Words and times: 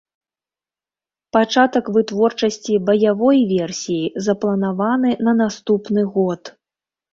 Пачатак 1.37 1.91
вытворчасці 1.97 2.79
баявой 2.89 3.39
версіі 3.53 4.13
запланаваны 4.31 5.11
на 5.29 5.39
наступны 5.45 6.01
год. 6.19 6.41